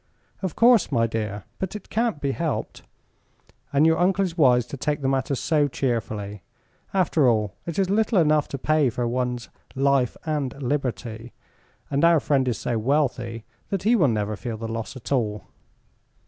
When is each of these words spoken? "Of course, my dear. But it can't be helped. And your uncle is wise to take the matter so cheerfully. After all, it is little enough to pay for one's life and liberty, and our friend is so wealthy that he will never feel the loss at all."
"Of 0.41 0.55
course, 0.55 0.91
my 0.91 1.05
dear. 1.05 1.43
But 1.59 1.75
it 1.75 1.91
can't 1.91 2.19
be 2.19 2.31
helped. 2.31 2.81
And 3.71 3.85
your 3.85 3.99
uncle 3.99 4.25
is 4.25 4.35
wise 4.35 4.65
to 4.65 4.75
take 4.75 5.03
the 5.03 5.07
matter 5.07 5.35
so 5.35 5.67
cheerfully. 5.67 6.41
After 6.91 7.29
all, 7.29 7.53
it 7.67 7.77
is 7.77 7.87
little 7.91 8.17
enough 8.17 8.47
to 8.47 8.57
pay 8.57 8.89
for 8.89 9.07
one's 9.07 9.49
life 9.75 10.17
and 10.25 10.59
liberty, 10.63 11.33
and 11.91 12.03
our 12.03 12.19
friend 12.19 12.47
is 12.47 12.57
so 12.57 12.79
wealthy 12.79 13.45
that 13.69 13.83
he 13.83 13.95
will 13.95 14.07
never 14.07 14.35
feel 14.35 14.57
the 14.57 14.67
loss 14.67 14.95
at 14.95 15.11
all." 15.11 15.43